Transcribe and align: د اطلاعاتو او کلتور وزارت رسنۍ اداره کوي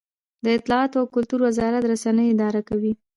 د 0.43 0.45
اطلاعاتو 0.57 0.97
او 1.01 1.07
کلتور 1.15 1.39
وزارت 1.47 1.83
رسنۍ 1.91 2.25
اداره 2.31 2.61
کوي 2.69 2.93